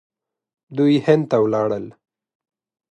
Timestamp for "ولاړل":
1.43-1.85